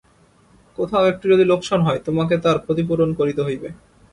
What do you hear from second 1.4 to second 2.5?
লোকসান হয় তোমাকে